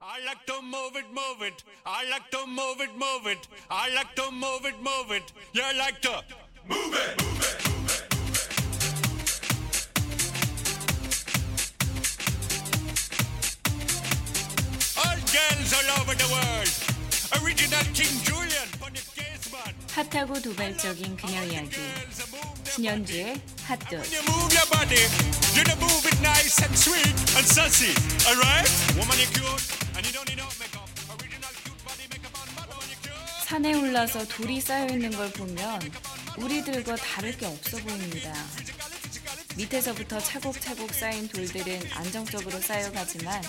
I 0.00 0.24
like 0.24 0.46
to 0.46 0.62
move 0.62 0.94
it, 0.94 1.04
move 1.12 1.42
it. 1.42 1.64
I 1.84 2.08
like 2.08 2.30
to 2.30 2.46
move 2.46 2.80
it, 2.80 2.90
move 2.96 3.26
it. 3.26 3.48
I 3.70 3.92
like 3.94 4.14
to 4.14 4.30
move 4.30 4.64
it, 4.64 4.74
move 4.80 5.10
it. 5.10 5.32
You 5.52 5.62
like 5.78 6.00
to 6.02 6.22
move 6.68 6.94
it, 6.94 6.94
move 6.94 6.94
it, 6.94 7.22
move 7.22 7.42
it. 7.42 9.06
All 14.96 15.18
girls 15.34 15.70
all 15.76 15.88
over 16.00 16.14
the 16.14 16.28
world. 16.32 16.70
Original 17.42 17.84
King 17.92 18.14
Julian. 18.24 18.68
Bonnie 18.80 19.02
Gaisman. 19.16 19.74
핫하고 19.92 20.40
도발적인 20.40 21.16
그녀 21.16 21.42
이야기 21.44 21.76
신현주의 22.70 23.40
핫도그 23.66 23.96
When 23.96 24.12
you 24.12 24.22
move 24.28 24.52
your 24.54 24.68
body, 24.70 25.02
you 25.56 25.64
to 25.64 25.76
move 25.76 26.06
it 26.06 26.20
nice 26.22 26.62
and 26.62 26.76
sweet 26.76 27.16
and 27.36 27.44
sassy. 27.44 27.92
Alright? 28.28 28.68
Woman, 28.96 29.18
you 29.18 29.26
cute. 29.32 29.69
산에 33.45 33.73
올라서 33.73 34.25
돌이 34.29 34.61
쌓여 34.61 34.87
있는 34.87 35.11
걸 35.11 35.29
보면 35.33 35.91
우리들과 36.37 36.95
다를 36.95 37.37
게 37.37 37.45
없어 37.45 37.77
보입니다. 37.77 38.33
밑에서부터 39.57 40.19
차곡차곡 40.19 40.93
쌓인 40.93 41.27
돌들은 41.27 41.81
안정적으로 41.93 42.59
쌓여가지만 42.61 43.41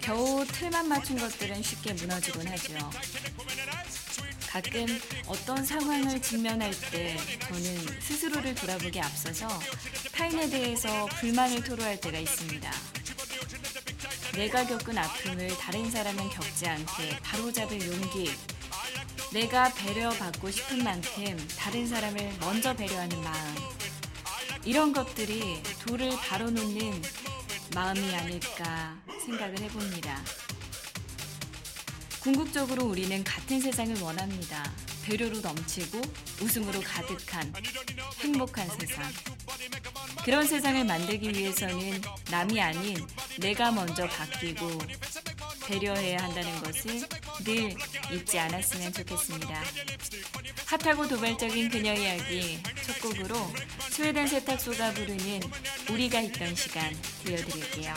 겨우 0.00 0.44
틀만 0.46 0.88
맞춘 0.88 1.18
것들은 1.18 1.60
쉽게 1.62 1.92
무너지곤 1.94 2.46
하죠. 2.46 2.90
가끔 4.48 4.86
어떤 5.26 5.64
상황을 5.64 6.22
직면할 6.22 6.72
때 6.92 7.16
저는 7.48 8.00
스스로를 8.00 8.54
돌아보기 8.54 9.00
앞서서 9.00 9.48
타인에 10.12 10.48
대해서 10.50 11.06
불만을 11.06 11.64
토로할 11.64 12.00
때가 12.00 12.18
있습니다. 12.18 12.70
내가 14.34 14.66
겪은 14.66 14.96
아픔을 14.96 15.48
다른 15.58 15.90
사람은 15.90 16.30
겪지 16.30 16.66
않게 16.66 17.18
바로잡을 17.22 17.80
용기, 17.86 18.30
내가 19.32 19.72
배려받고 19.74 20.50
싶은 20.50 20.82
만큼 20.82 21.36
다른 21.58 21.86
사람을 21.86 22.36
먼저 22.40 22.74
배려하는 22.74 23.20
마음, 23.22 23.54
이런 24.64 24.92
것들이 24.92 25.62
돌을 25.86 26.16
바로 26.18 26.50
놓는 26.50 27.02
마음이 27.74 28.14
아닐까 28.14 28.96
생각을 29.24 29.58
해봅니다. 29.58 30.22
궁극적으로 32.20 32.86
우리는 32.86 33.24
같은 33.24 33.60
세상을 33.60 34.00
원합니다. 34.00 34.70
배려로 35.04 35.40
넘치고 35.40 36.00
웃음으로 36.40 36.80
가득한 36.80 37.52
행복한 38.20 38.68
세상. 38.78 39.04
그런 40.24 40.46
세상을 40.46 40.84
만들기 40.84 41.30
위해서는 41.30 42.00
남이 42.30 42.60
아닌 42.60 42.96
내가 43.38 43.72
먼저 43.72 44.06
바뀌고 44.06 44.78
배려해야 45.66 46.18
한다는 46.22 46.62
것을 46.62 47.02
늘 47.44 47.74
잊지 48.12 48.38
않았으면 48.38 48.92
좋겠습니다. 48.92 49.62
핫하고 50.66 51.08
도발적인 51.08 51.70
그녀 51.70 51.92
이야기 51.94 52.62
첫 52.86 53.00
곡으로 53.00 53.52
스웨덴 53.90 54.26
세탁소가 54.28 54.92
부르는 54.92 55.40
우리가 55.90 56.20
있던 56.20 56.54
시간 56.54 56.96
들려드릴게요. 57.24 57.94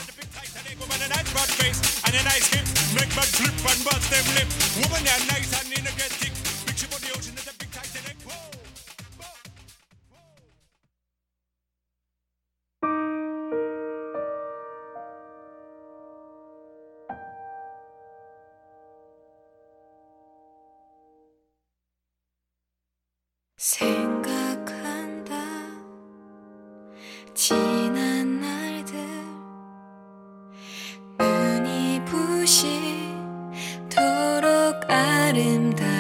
아름다 35.36 35.95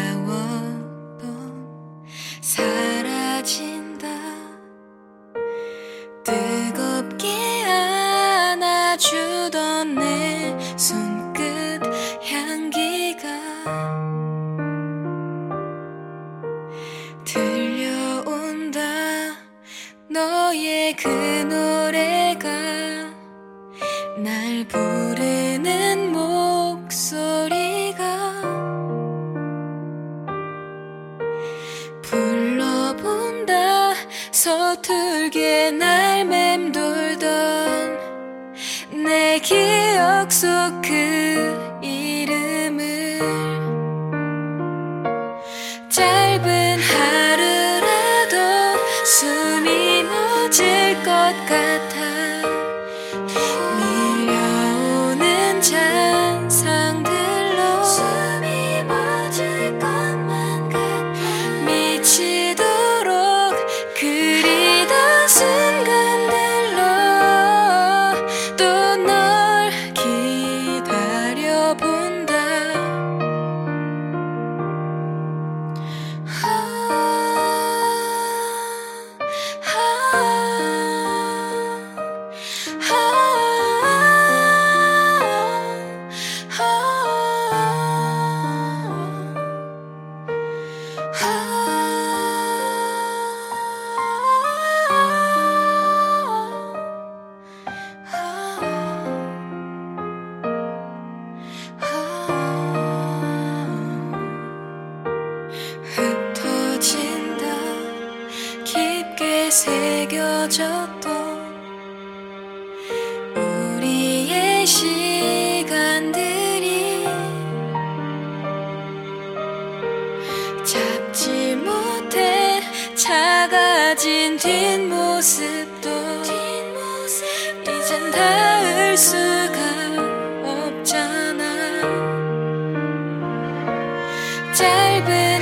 baby. 135.01 135.34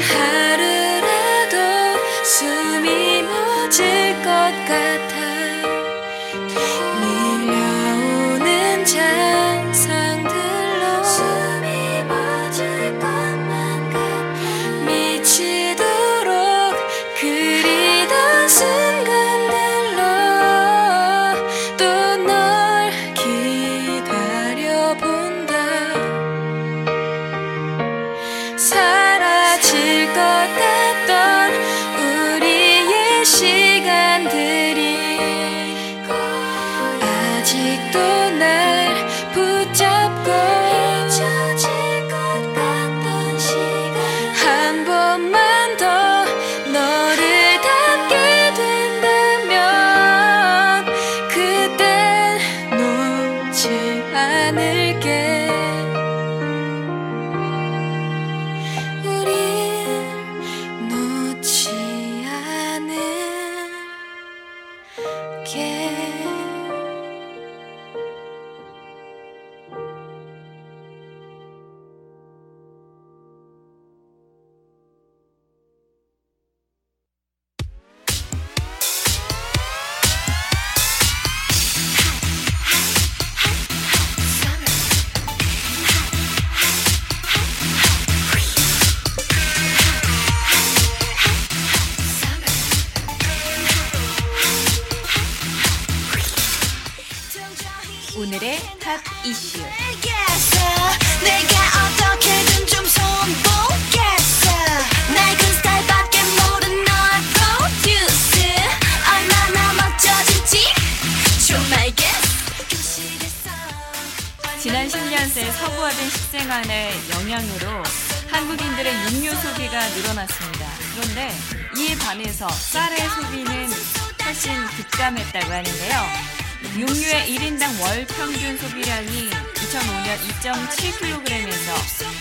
인당 127.63 127.81
월 127.81 128.05
평균 128.07 128.57
소비량이 128.57 129.29
2005년 129.29 130.17
2.7kg에서 130.19 131.69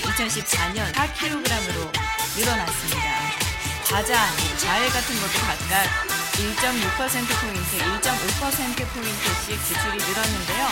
2014년 0.05 0.93
4kg으로 0.93 1.91
늘어났습니다. 2.37 3.07
과자, 3.91 4.25
과일 4.65 4.89
같은 4.91 5.21
것도 5.21 5.41
각각 5.41 6.07
1.6%포인트, 6.35 7.77
1.5%포인트씩 7.77 9.67
지출이 9.67 9.99
늘었는데요. 9.99 10.69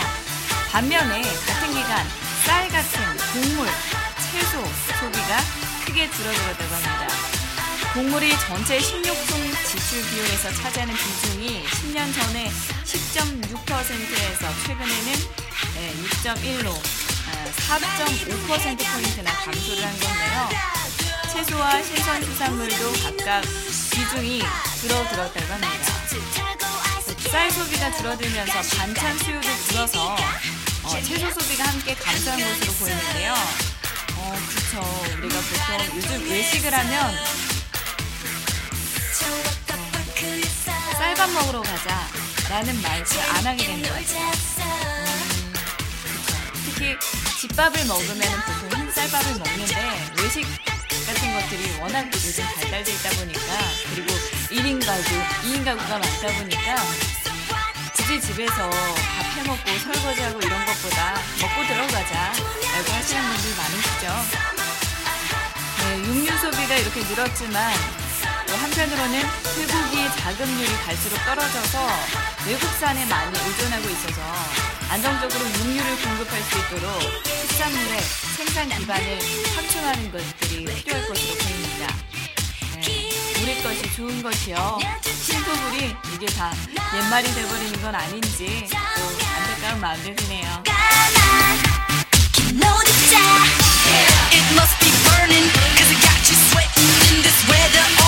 반면에 0.69 1.21
같은 1.21 1.67
기간 1.73 2.07
쌀 2.45 2.69
같은 2.69 3.01
곡물, 3.33 3.67
채소 4.31 4.63
소비가 5.01 5.37
크게 5.85 6.09
줄어들었다고 6.09 6.75
합니다. 6.75 7.40
곡물이 7.93 8.31
전체 8.47 8.79
식료품 8.79 9.51
지출 9.67 10.01
비용에서 10.09 10.49
차지하는 10.53 10.93
비중이 10.95 11.61
10년 11.65 12.13
전에 12.13 12.49
10.6%에서 12.85 14.47
최근에는 14.65 15.13
6.1로 16.23 16.73
4.5%포인트나 17.67 19.33
감소를 19.33 19.83
한 19.83 19.99
건데요. 19.99 20.49
채소와 21.33 21.83
신선 21.83 22.23
수산물도 22.23 22.93
각각 23.03 23.41
비중이 23.91 24.41
줄어들었다고 24.79 25.53
합니다. 25.53 25.93
쌀 27.29 27.51
소비가 27.51 27.91
줄어들면서 27.91 28.77
반찬 28.77 29.17
수요도 29.17 29.47
줄어서 29.67 30.15
어, 30.83 31.01
채소 31.01 31.29
소비가 31.39 31.65
함께 31.65 31.93
감소한 31.95 32.39
것으로 32.39 32.73
보이는데요. 32.73 33.33
어, 34.15 34.37
그렇죠. 34.47 35.17
우리가 35.17 35.39
보통 35.41 35.97
요즘 35.97 36.29
외식을 36.29 36.73
하면 36.73 37.15
쌀밥 40.97 41.29
먹으러 41.31 41.61
가자 41.61 42.07
라는 42.49 42.81
말을 42.81 43.05
안 43.35 43.45
하게 43.47 43.65
되는 43.65 43.81
그쵸. 43.81 44.15
특히 46.65 46.95
집밥을 47.39 47.85
먹으면 47.85 48.21
보통 48.45 48.79
흰 48.79 48.91
쌀밥을 48.91 49.39
먹는데 49.39 50.13
외식 50.21 50.45
같은 51.05 51.33
것들이 51.33 51.79
워낙 51.79 52.09
요즘 52.13 52.43
발달돼 52.43 52.91
있다 52.93 53.09
보니까 53.11 53.39
그리고 53.93 54.13
1인 54.49 54.85
가구, 54.85 55.03
2인 55.47 55.65
가구가 55.65 55.97
많다 55.97 56.27
보니까 56.37 56.75
굳이 57.95 58.19
집에서 58.19 58.69
밥 58.69 59.25
해먹고 59.37 59.79
설거지하고 59.79 60.39
이런 60.41 60.65
것보다 60.65 61.15
먹고 61.41 61.67
들어가자 61.67 62.33
라고 62.33 62.91
하시는 62.91 63.21
분들 63.23 63.55
많으시죠. 63.55 64.51
네, 65.77 65.97
육류 66.05 66.37
소비가 66.37 66.75
이렇게 66.75 67.01
늘었지만 67.01 67.73
또 68.51 68.57
한편으로는 68.57 69.21
쇠고기의 69.55 70.09
자급률이 70.17 70.73
갈수록 70.85 71.15
떨어져서 71.23 71.87
외국산에 72.45 73.05
많이 73.05 73.39
의존하고 73.39 73.89
있어서 73.89 74.21
안정적으로 74.89 75.45
육류를 75.47 76.01
공급할 76.01 76.41
수 76.41 76.57
있도록 76.59 77.01
수산물의 77.47 78.01
생산 78.35 78.67
기반을 78.67 79.19
확충하는 79.55 80.11
것들이 80.11 80.65
필요할 80.65 81.07
것으로 81.07 81.33
보입니다. 81.37 81.95
네, 82.75 83.09
우리 83.41 83.63
것이 83.63 83.95
좋은 83.95 84.21
것이요. 84.21 84.79
신토불이 85.01 85.95
이게 86.13 86.25
다 86.25 86.51
옛말이 86.93 87.33
돼버리는 87.33 87.81
건 87.81 87.95
아닌지 87.95 88.67
또 88.69 88.77
안타까운 89.37 89.79
마음도 89.79 90.13
드네요. 90.13 90.63
It 94.33 94.45
must 94.55 94.79
be 94.79 94.89
burning 95.07 95.47
Cause 95.75 95.91
I 95.91 95.99
got 96.01 96.19
you 96.29 96.35
sweating 96.35 97.15
in 97.15 97.21
this 97.21 97.47
weather 97.49 98.00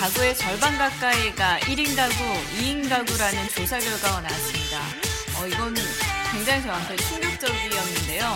가구의 0.00 0.34
절반 0.34 0.78
가까이가 0.78 1.58
1인 1.58 1.94
가구, 1.94 2.14
2인 2.56 2.88
가구라는 2.88 3.48
조사 3.50 3.78
결과가 3.78 4.22
나왔습니다. 4.22 4.80
어, 5.36 5.46
이건 5.46 5.74
굉장히 6.32 6.62
저한테 6.62 6.96
충격적이었는데요. 6.96 8.34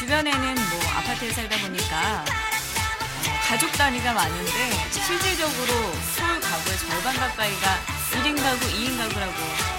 주변에는 0.00 0.54
뭐 0.56 0.80
아파트에 0.96 1.30
살다 1.30 1.58
보니까 1.58 2.24
어, 2.24 3.46
가족 3.46 3.70
단위가 3.70 4.12
많은데 4.12 4.90
실질적으로 4.90 5.92
서울 6.16 6.40
가구의 6.40 6.78
절반 6.78 7.14
가까이가 7.14 7.78
1인 8.10 8.42
가구, 8.42 8.66
2인 8.66 8.98
가구라고 8.98 9.34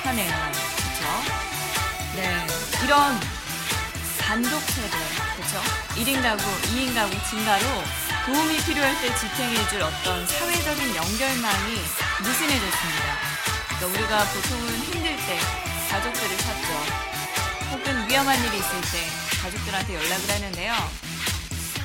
하네요. 0.05 0.31
그렇죠? 0.77 1.23
네, 2.15 2.47
이런 2.85 3.19
단독 4.17 4.61
세대, 4.61 4.97
그렇죠? 5.35 5.61
1인 5.95 6.23
가구, 6.23 6.43
2인 6.69 6.95
가구 6.95 7.11
증가로 7.29 7.65
도움이 8.25 8.57
필요할 8.65 9.01
때 9.01 9.15
지탱해줄 9.15 9.81
어떤 9.81 10.27
사회적인 10.27 10.95
연결망이 10.95 11.73
느슨해졌습니다. 12.21 13.17
그러니까 13.79 13.87
우리가 13.87 14.23
보통은 14.25 14.67
힘들 14.79 15.15
때 15.17 15.39
가족들을 15.89 16.37
찾죠. 16.37 16.67
혹은 17.71 18.07
위험한 18.09 18.37
일이 18.45 18.57
있을 18.57 18.81
때 18.91 19.07
가족들한테 19.41 19.95
연락을 19.95 20.29
하는데요. 20.35 20.73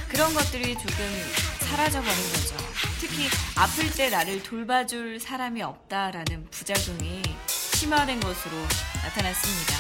그런 0.09 0.35
것들이 0.35 0.75
조금 0.75 1.33
사라져버린 1.61 2.33
거죠. 2.33 2.57
특히 3.01 3.29
아플 3.57 3.91
때 3.91 4.11
나를 4.11 4.43
돌봐줄 4.43 5.19
사람이 5.21 5.63
없다라는 5.63 6.49
부작용이 6.51 7.23
심화된 7.49 8.21
것으로 8.21 8.57
나타났습니다. 9.03 9.75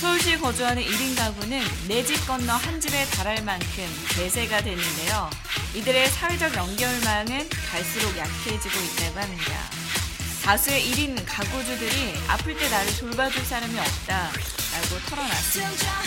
서울시에 0.00 0.38
거주하는 0.38 0.82
1인 0.82 1.16
가구는 1.16 1.62
내 1.88 2.02
집 2.04 2.26
건너 2.26 2.54
한 2.54 2.80
집에 2.80 3.04
달할 3.10 3.42
만큼 3.44 3.84
대세가 4.16 4.62
됐는데요. 4.62 5.28
이들의 5.72 6.08
사회적 6.10 6.54
연결망은 6.56 7.48
갈수록 7.70 8.16
약해지고 8.16 8.80
있다고 8.80 9.20
합니다. 9.20 9.70
다수의 10.42 10.82
1인 10.90 11.22
가구주들이 11.24 12.14
아플 12.26 12.56
때 12.56 12.68
나를 12.68 12.96
돌봐줄 12.96 13.44
사람이 13.44 13.78
없다라고 13.78 14.98
털어놨습니다. 15.08 16.02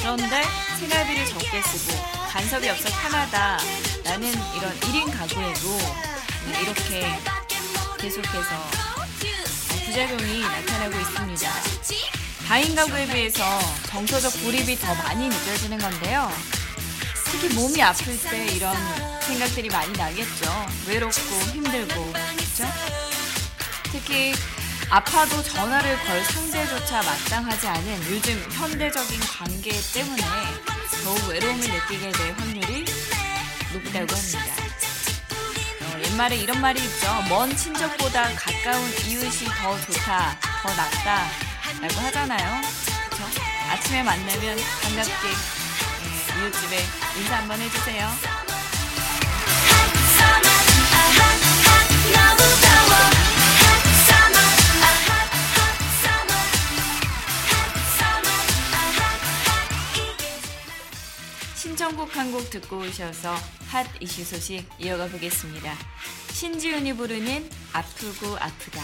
그런데 0.00 0.44
생활비를 0.78 1.26
적게 1.26 1.62
쓰고 1.62 2.00
간섭이 2.30 2.68
없어 2.68 2.88
편하다 2.88 3.58
라는 4.04 4.32
이런 4.54 4.80
1인 4.80 5.12
가구에도 5.12 5.78
이렇게 6.62 7.18
계속해서 7.98 8.70
부작용이 9.84 10.40
나타나고 10.42 11.00
있습니다. 11.00 11.50
다인 12.46 12.76
가구에 12.76 13.06
비해서 13.08 13.42
정서적 13.86 14.44
고립이 14.44 14.76
더 14.76 14.94
많이 14.94 15.28
느껴지는 15.28 15.78
건데요. 15.78 16.30
특히 17.30 17.48
몸이 17.54 17.82
아플 17.82 18.18
때 18.20 18.46
이런 18.46 18.74
생각들이 19.22 19.68
많이 19.68 19.92
나겠죠. 19.92 20.66
외롭고 20.86 21.20
힘들고, 21.52 22.12
그렇죠? 22.12 22.72
특히 23.90 24.34
아파도 24.88 25.42
전화를 25.42 25.98
걸 26.04 26.24
상대조차 26.24 27.02
마땅하지 27.02 27.66
않은 27.66 28.10
요즘 28.10 28.46
현대적인 28.52 29.20
관계 29.20 29.72
때문에 29.92 30.22
더욱 31.02 31.28
외로움을 31.28 31.60
느끼게 31.60 32.12
될 32.12 32.32
확률이 32.38 32.84
높다고 33.72 34.14
합니다. 34.14 34.54
어, 35.82 36.00
옛말에 36.04 36.36
이런 36.36 36.60
말이 36.60 36.80
있죠. 36.80 37.22
먼 37.28 37.54
친척보다 37.56 38.32
가까운 38.34 38.80
이웃이 39.06 39.48
더 39.60 39.80
좋다, 39.80 40.38
더 40.62 40.68
낫다. 40.74 41.28
라고 41.80 41.94
하잖아요. 42.00 42.60
그쵸? 43.10 43.24
아침에 43.70 44.02
만나면 44.02 44.56
반갑게 44.82 45.65
예, 46.46 46.48
이웃집에 46.48 46.78
인사 47.18 47.38
한번 47.38 47.60
해주세요. 47.60 48.08
신청곡 61.56 62.16
한 62.16 62.30
곡 62.30 62.48
듣고 62.50 62.78
오셔서 62.78 63.34
핫 63.68 63.86
이슈 64.00 64.24
소식 64.24 64.68
이어가 64.78 65.08
보겠습니다. 65.08 65.76
신지훈이 66.32 66.92
부르는 66.94 67.50
아프고 67.72 68.36
아프다. 68.38 68.82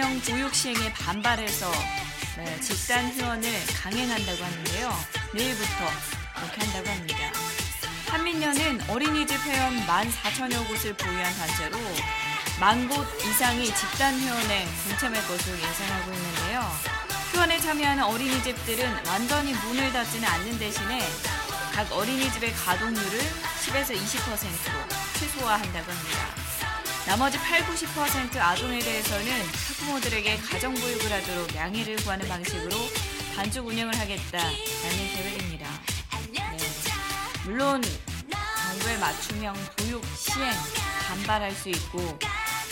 맞춤형 0.00 0.20
보육 0.20 0.54
시행에 0.54 0.92
반발해서 0.94 1.70
네, 2.38 2.60
집단 2.60 3.10
휴원을 3.12 3.50
강행한다고 3.82 4.42
하는데요. 4.42 4.96
내일부터 5.34 5.68
그렇게 6.36 6.60
한다고 6.64 6.88
합니다. 6.88 7.18
한민연은 8.08 8.88
어린이집 8.88 9.38
회원 9.44 9.78
14,000여 9.86 10.66
곳을 10.68 10.94
보유한 10.94 11.36
단체로 11.36 11.78
만 12.58 12.88
곳 12.88 13.06
이상이 13.24 13.66
집단 13.66 14.18
휴원에 14.18 14.66
동참할 14.88 15.26
것으로 15.28 15.56
예상하고 15.58 16.12
있는데요. 16.12 16.66
휴원에 17.32 17.60
참여하는 17.60 18.02
어린이집들은 18.04 19.06
완전히 19.06 19.52
문을 19.52 19.92
닫지는 19.92 20.26
않는 20.26 20.58
대신에 20.58 21.06
각 21.74 21.92
어린이집의 21.92 22.54
가동률을 22.54 23.18
10에서 23.66 23.94
20%로 23.94 24.88
최소화한다고 25.18 25.92
합니다. 25.92 26.39
나머지 27.06 27.38
8, 27.38 27.66
90% 27.66 28.36
아동에 28.36 28.78
대해서는 28.78 29.46
학부모들에게 29.68 30.36
가정보육을 30.38 31.12
하도록 31.12 31.54
양해를 31.54 31.96
구하는 31.96 32.28
방식으로 32.28 32.76
반죽 33.34 33.66
운영을 33.66 33.98
하겠다라는 33.98 34.56
계획입니다. 35.14 35.68
네. 36.32 36.58
물론 37.44 37.82
정부의 38.70 38.98
맞춤형 38.98 39.54
보육 39.76 40.04
시행 40.16 40.52
반발할 41.08 41.52
수 41.52 41.68
있고 41.70 41.98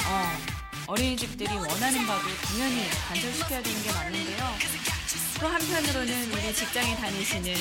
어, 0.07 0.39
어린이집들이 0.87 1.53
원하는 1.55 2.07
바도 2.07 2.29
당연히 2.45 2.89
간절시켜야 3.09 3.63
되는 3.63 3.83
게 3.83 3.93
맞는데요. 3.93 4.55
또 5.41 5.49
한편으로는 5.49 6.33
우리 6.33 6.55
직장에 6.55 6.97
다니시는 6.97 7.55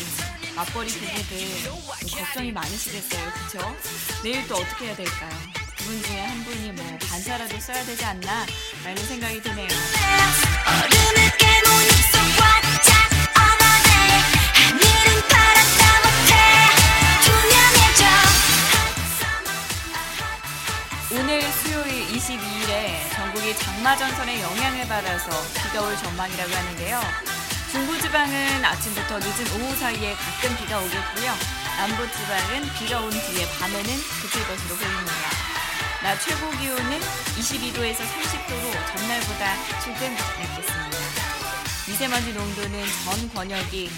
맞벌이 0.55 0.89
부부들 0.89 2.17
걱정이 2.19 2.51
많으시겠어요. 2.51 3.31
그쵸? 3.31 3.75
내일 4.24 4.47
또 4.47 4.55
어떻게 4.55 4.86
해야 4.88 4.95
될까요? 4.95 5.66
그분 5.88 6.03
중에 6.03 6.20
한 6.20 6.44
분이 6.44 6.74
뭐 6.74 6.86
반차라도 7.00 7.58
써야 7.62 7.82
되지 7.86 8.03
않나 8.03 8.46
라는 8.84 9.06
생각이 9.06 9.41
드네요. 9.41 9.70
오늘 21.10 21.41
수요일 21.53 22.06
22일에 22.08 23.10
전국이 23.15 23.58
장마전선의 23.58 24.41
영향을 24.41 24.88
받아서 24.89 25.29
비가 25.53 25.84
올 25.84 25.96
전망이라고 25.96 26.53
하는데요. 26.53 27.01
중부지방은 27.72 28.65
아침부터 28.65 29.20
늦은 29.20 29.62
오후 29.62 29.74
사이에 29.77 30.15
가끔 30.15 30.58
비가 30.58 30.79
오겠고요. 30.79 31.34
남부지방은 31.77 32.74
비가 32.74 33.00
온 33.00 33.10
뒤에 33.10 33.48
밤에는 33.58 33.86
그칠 34.22 34.48
것으로 34.48 34.75
보입니다. 34.75 35.46
낮 36.03 36.19
최고 36.21 36.49
기온은 36.51 36.99
22도에서 36.99 37.97
30도로 37.97 38.97
전날보다 38.97 39.55
조금 39.83 40.13
낮겠습니다. 40.13 40.97
미세먼지 41.87 42.33
농도는 42.33 42.85
전 43.03 43.33
권역이 43.33 43.89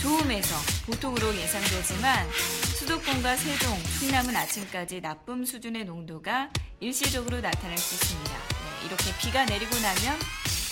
좋음에서 0.00 0.54
보통으로 0.86 1.34
예상되지만 1.34 2.30
수도권과 2.78 3.36
세종, 3.36 3.76
충남은 3.98 4.36
아침까지 4.36 5.00
나쁨 5.00 5.44
수준의 5.44 5.84
농도가 5.84 6.48
일시적으로 6.78 7.40
나타날 7.40 7.76
수 7.76 7.94
있습니다. 7.96 8.30
네, 8.30 8.86
이렇게 8.86 9.12
비가 9.18 9.44
내리고 9.44 9.74
나면 9.74 10.18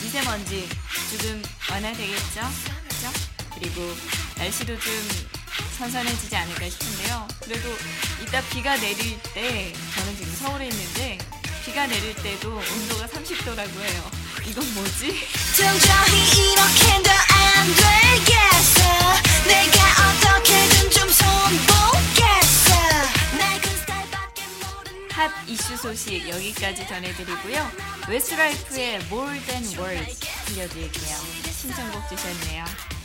미세먼지 0.01 0.69
조금 1.11 1.43
완화되겠죠? 1.69 2.41
그죠? 2.89 3.11
그리고 3.59 3.83
날씨도 4.39 4.79
좀 4.79 4.93
선선해지지 5.77 6.35
않을까 6.35 6.71
싶은데요. 6.71 7.29
그래도 7.45 7.69
이따 8.23 8.41
비가 8.49 8.77
내릴 8.77 9.21
때 9.35 9.73
저는 9.95 10.17
지금 10.17 10.35
서울에 10.35 10.69
있는데 10.69 11.19
비가 11.65 11.87
내릴 11.87 12.15
때도 12.15 12.49
온도가 12.57 13.07
30도라고 13.07 13.81
해요. 13.81 14.11
이건 14.47 14.75
뭐지? 14.75 15.09
도저히 15.51 16.53
이렇게도 16.53 17.11
안 17.11 17.67
되겠어 17.67 18.81
내가 19.47 20.39
어떻게든 20.41 20.91
좀 20.93 21.09
손보겠어 21.11 22.75
낡은 23.37 23.77
스타일밖에 23.77 24.43
모르는 24.63 25.11
핫 25.11 25.31
이슈 25.47 25.77
소식 25.77 26.27
여기까지 26.27 26.87
전해드리고요. 26.89 27.71
웨스트라이프의 28.09 28.95
More 29.11 29.41
Than 29.41 29.79
Words 29.79 30.21
들려드릴게요. 30.47 31.17
신청곡 31.53 32.09
주셨네요. 32.09 32.96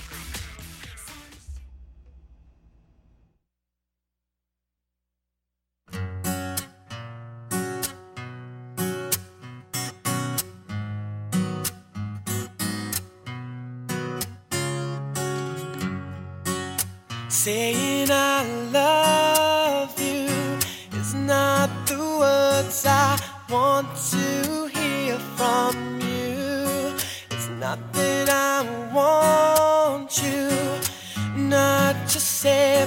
Saying 17.31 18.11
I 18.11 18.43
love 18.73 19.97
you 19.97 20.27
is 20.99 21.13
not 21.13 21.69
the 21.87 21.97
words 22.19 22.85
I 22.85 23.17
want 23.49 23.87
to 24.11 24.65
hear 24.67 25.17
from 25.37 26.01
you. 26.01 26.93
It's 27.31 27.47
not 27.57 27.79
that 27.93 28.29
I 28.29 28.65
want 28.93 30.21
you 30.21 30.51
not 31.37 31.95
to 32.09 32.19
say, 32.19 32.85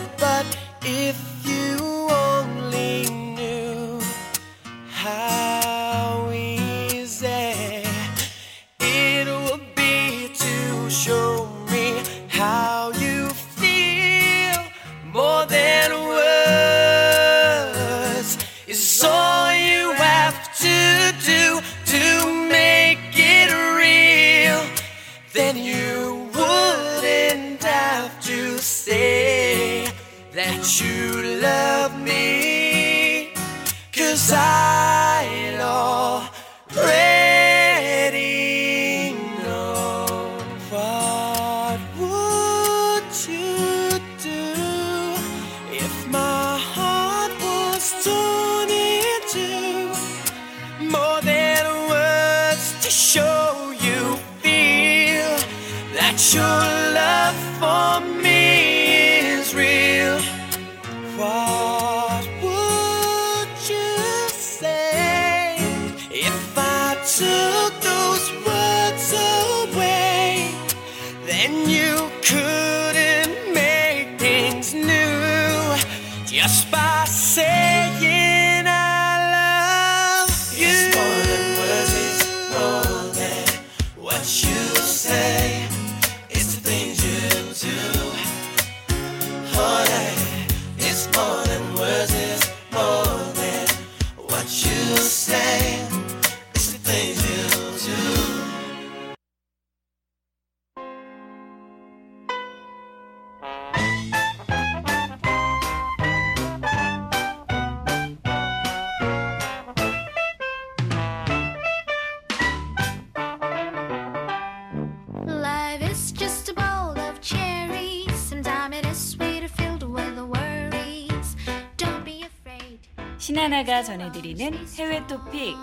신하나가 123.35 123.83
전해드리는 123.83 124.69
해외 124.79 125.05
토픽. 125.09 125.57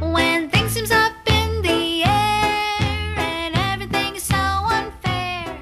When 0.00 0.48
things 0.48 0.70
seems 0.72 0.92
up 0.92 1.12
in 1.28 1.60
the 1.60 2.04
air 2.04 3.18
and 3.18 3.58
everything 3.58 4.14
is 4.14 4.22
so 4.22 4.38
unfair, 4.70 5.58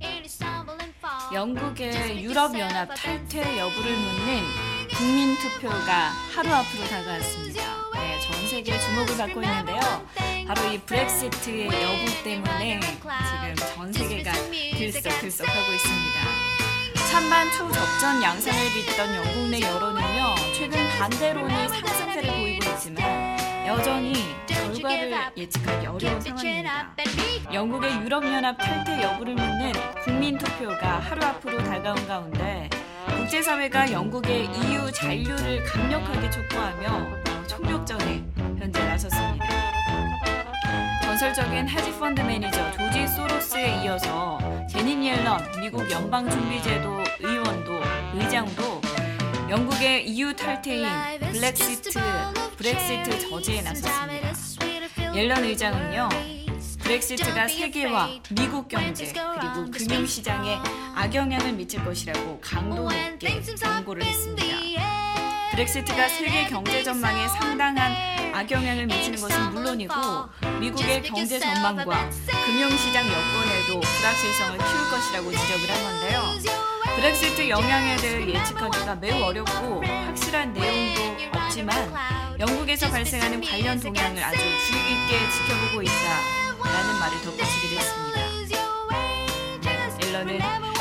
and 0.00 0.22
you 0.22 0.26
stumble 0.26 0.78
and 0.78 0.94
fall. 1.02 1.34
영국의 1.34 2.22
유럽연합 2.22 2.94
탈퇴 2.94 3.58
여부를 3.58 3.96
묻는 3.96 4.44
국민 4.94 5.36
투표가 5.38 6.12
하루 6.32 6.54
앞으로 6.54 6.84
다가왔습니다. 6.84 7.60
네, 7.94 8.20
전 8.20 8.46
세계 8.46 8.78
주목을 8.78 9.16
받고 9.16 9.42
있는데요. 9.42 10.06
바로 10.46 10.72
이 10.72 10.78
브렉시트의 10.78 11.66
여부 11.66 12.22
때문에 12.22 12.78
지금 12.78 13.56
전 13.74 13.92
세계가 13.92 14.32
들썩들썩하고 14.78 15.72
있습니다. 15.72 16.61
찬반 17.12 17.46
초접전 17.50 18.22
양상을 18.22 18.58
빚던 18.72 19.14
영국 19.14 19.50
내 19.50 19.60
여론은요, 19.60 20.34
최근 20.56 20.78
반대론이 20.98 21.68
상승세를 21.68 22.32
보이고 22.40 22.70
있지만 22.70 23.36
여전히 23.66 24.14
결과를 24.46 25.12
예측하기 25.36 25.86
어려운 25.88 26.20
상황입니다. 26.22 26.94
영국의 27.52 27.96
유럽연합 28.00 28.56
탈퇴 28.56 29.02
여부를 29.02 29.34
묻는 29.34 29.72
국민 30.02 30.38
투표가 30.38 31.00
하루 31.00 31.22
앞으로 31.26 31.58
다가온 31.58 32.08
가운데 32.08 32.70
국제사회가 33.18 33.92
영국의 33.92 34.46
EU 34.46 34.90
잔류를 34.90 35.64
강력하게 35.64 36.30
촉구하며 36.30 37.46
총력전에 37.46 38.24
현재 38.58 38.82
나섰습니다. 38.86 39.71
전설적인 41.22 41.68
헤지 41.68 41.96
펀드 42.00 42.20
매니저 42.20 42.72
조지 42.72 43.06
소로스에 43.06 43.84
이어서 43.84 44.40
제닌 44.68 45.04
옐런 45.04 45.40
미국 45.60 45.88
연방준비제도 45.88 47.04
의원도 47.20 47.80
의장도 48.14 48.80
영국의 49.48 50.08
EU 50.08 50.34
탈퇴인 50.34 50.84
블랙시트 51.20 51.90
브렉시트 52.56 53.20
저지에 53.20 53.62
나섰습니다. 53.62 55.14
옐런 55.14 55.44
의장은요 55.44 56.08
브렉시트가 56.80 57.46
세계와 57.46 58.08
미국 58.32 58.66
경제 58.66 59.12
그리고 59.12 59.70
금융시장에 59.70 60.58
악영향을 60.96 61.52
미칠 61.52 61.84
것이라고 61.84 62.40
강도 62.40 62.82
높게 62.82 63.40
경고를 63.60 64.02
했습니다. 64.02 65.01
브렉시트가 65.52 66.08
세계 66.08 66.46
경제 66.46 66.82
전망에 66.82 67.28
상당한 67.28 67.92
악영향을 68.32 68.86
미치는 68.86 69.20
것은 69.20 69.50
물론이고 69.52 69.94
미국의 70.60 71.02
경제 71.02 71.38
전망과 71.38 72.10
금융시장 72.46 73.04
여건에도 73.06 73.80
불확실성을 73.80 74.56
키울 74.58 74.90
것이라고 74.90 75.30
지적을 75.30 75.70
한 75.70 75.82
건데요. 75.82 76.22
브렉시트 76.96 77.48
영향에 77.50 77.96
대해 77.96 78.28
예측하기가 78.28 78.94
매우 78.94 79.22
어렵고 79.22 79.84
확실한 79.84 80.54
내용도 80.54 81.28
없지만 81.38 81.92
영국에서 82.38 82.88
발생하는 82.88 83.42
관련 83.42 83.78
동향을 83.78 84.24
아주 84.24 84.38
주의 84.38 84.82
깊게 84.88 85.30
지켜보고 85.32 85.82
있다라는 85.82 86.98
말을 86.98 87.20
덧붙이기도 87.24 87.78
했습니다. 87.78 88.22
앨런은 90.02 90.71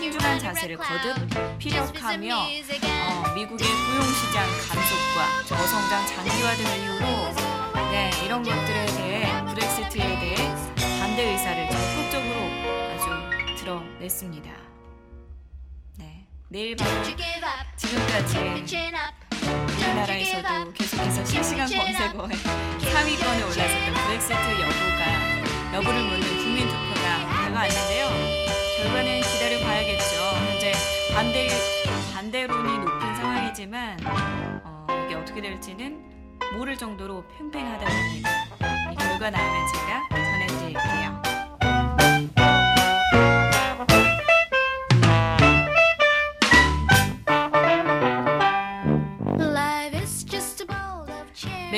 신중한 0.00 0.38
자세를 0.38 0.78
거듭 0.78 1.58
피력하며 1.58 2.34
어, 2.34 3.34
미국의 3.34 3.68
고용시장 3.68 4.46
감속과 4.66 5.44
저성장 5.46 6.06
장기화 6.06 6.54
등을 6.54 6.76
이유로 6.78 7.90
네, 7.90 8.10
이런 8.24 8.42
것들에 8.42 8.86
대해 8.96 9.44
브렉시트에 9.44 10.18
대해 10.20 10.36
반대 10.98 11.32
의사를 11.32 11.68
적극적으로 11.68 12.34
아주 12.94 13.62
드러냈습니다. 13.62 14.50
네, 15.98 16.26
내일 16.48 16.76
밤 16.76 16.88
지금까지 17.76 18.38
우리나라에서도 19.76 20.72
계속해서 20.72 21.24
실시간 21.26 21.68
검색어에 21.68 22.36
상위권에 22.90 23.42
올랐었던 23.42 23.94
브렉시트 24.06 24.32
여부가 24.62 25.74
여부를 25.74 26.04
묻는 26.04 26.38
국민 26.38 26.68
투표가 26.68 27.18
다가왔는데요. 27.28 28.50
결과는 28.82 29.22
봐야겠죠. 29.80 30.16
현재 30.50 30.72
반대 31.14 31.48
반대론이 32.12 32.78
높은 32.78 33.16
상황이지만 33.16 33.98
어, 34.64 34.86
이게 35.06 35.14
어떻게 35.14 35.40
될지는 35.40 36.04
모를 36.54 36.76
정도로 36.76 37.24
팽팽하다 37.38 37.86
봅니다. 37.86 38.30
이 38.92 38.96
결과 38.96 39.30
나오면 39.30 39.66
제가 39.72 40.08
전해드릴게요. 40.10 41.29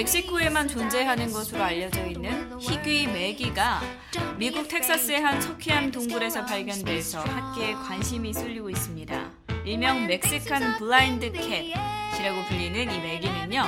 멕시코에만 0.03 0.67
존재하는 0.67 1.33
것으로 1.33 1.63
알려져 1.63 2.05
있는 2.05 2.59
희귀 2.59 3.07
메기가 3.07 3.81
미국 4.37 4.67
텍사스의 4.67 5.21
한 5.21 5.41
석회암 5.41 5.93
동굴에서 5.93 6.45
발견돼서 6.45 7.21
학계에 7.21 7.75
관심이 7.75 8.33
쏠리고 8.33 8.69
있습니다. 8.69 9.31
일명 9.65 10.09
멕시칸 10.09 10.79
블라인드 10.79 11.31
캣이라고 11.31 12.45
불리는 12.49 12.93
이 12.93 12.99
메기는요, 12.99 13.65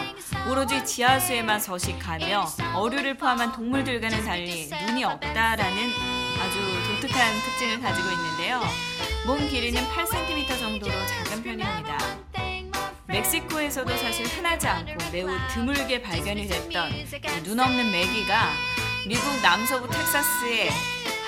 오로지 0.51 0.85
지하수에만 0.85 1.61
서식하며 1.61 2.47
어류를 2.75 3.17
포함한 3.17 3.53
동물들과는 3.53 4.25
달리 4.25 4.69
눈이 4.89 5.05
없다라는 5.05 5.77
아주 6.41 6.59
독특한 6.89 7.33
특징을 7.45 7.81
가지고 7.81 8.09
있는데요. 8.11 8.61
몸 9.25 9.39
길이는 9.49 9.81
8cm 9.85 10.59
정도로 10.59 10.93
작은 11.07 11.45
편입니다. 11.45 12.34
멕시코에서도 13.15 13.97
사실 13.97 14.27
흔하지 14.27 14.67
않고 14.67 14.93
매우 15.13 15.29
드물게 15.53 16.03
발견이 16.03 16.49
됐던 16.49 16.91
이눈 16.91 17.61
없는 17.61 17.93
메기가 17.93 18.49
미국 19.07 19.23
남서부 19.41 19.89
텍사스의 19.89 20.69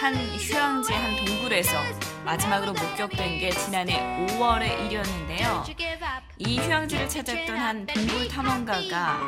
한 0.00 0.16
휴양지 0.16 0.92
한 0.92 1.24
동굴에서 1.24 1.76
마지막으로 2.24 2.72
목격된 2.72 3.38
게 3.38 3.50
지난해 3.50 4.26
5월의 4.26 4.84
일이었는데요. 4.86 5.64
이 6.38 6.58
휴양지를 6.58 7.08
찾았던 7.08 7.56
한 7.56 7.86
동굴 7.86 8.26
탐험가가 8.26 9.20